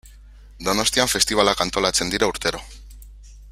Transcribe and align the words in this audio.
Donostian 0.67 1.11
festibalak 1.11 1.63
antolatzen 1.67 2.13
dira 2.15 2.33
urtero. 2.35 2.65